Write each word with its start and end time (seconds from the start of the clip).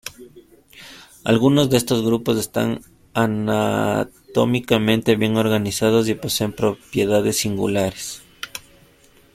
Algunos 1.25 1.69
de 1.69 1.77
estos 1.77 2.03
grupos 2.03 2.39
están 2.39 2.81
anatómicamente 3.13 5.15
bien 5.15 5.37
organizados 5.37 6.09
y 6.09 6.15
poseen 6.15 6.53
propiedades 6.53 7.37
singulares. 7.37 8.23